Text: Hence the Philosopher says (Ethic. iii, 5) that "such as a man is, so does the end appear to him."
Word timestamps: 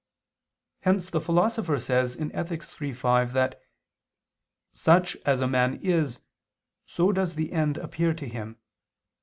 Hence 0.79 1.11
the 1.11 1.21
Philosopher 1.21 1.77
says 1.77 2.17
(Ethic. 2.19 2.63
iii, 2.81 2.91
5) 2.91 3.33
that 3.33 3.61
"such 4.73 5.15
as 5.27 5.41
a 5.41 5.47
man 5.47 5.75
is, 5.83 6.21
so 6.87 7.11
does 7.11 7.35
the 7.35 7.51
end 7.53 7.77
appear 7.77 8.15
to 8.15 8.27
him." 8.27 8.57